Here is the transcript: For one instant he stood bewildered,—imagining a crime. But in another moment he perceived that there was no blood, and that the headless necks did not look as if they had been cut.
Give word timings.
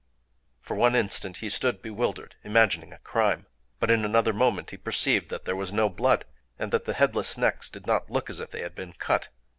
For 0.63 0.73
one 0.73 0.95
instant 0.95 1.37
he 1.45 1.49
stood 1.49 1.83
bewildered,—imagining 1.83 2.91
a 2.91 2.97
crime. 2.97 3.45
But 3.79 3.91
in 3.91 4.03
another 4.03 4.33
moment 4.33 4.71
he 4.71 4.77
perceived 4.77 5.29
that 5.29 5.45
there 5.45 5.55
was 5.55 5.71
no 5.71 5.89
blood, 5.89 6.25
and 6.57 6.71
that 6.71 6.85
the 6.85 6.93
headless 6.93 7.37
necks 7.37 7.69
did 7.69 7.85
not 7.85 8.09
look 8.09 8.27
as 8.27 8.39
if 8.39 8.49
they 8.49 8.63
had 8.63 8.73
been 8.73 8.93
cut. 8.93 9.27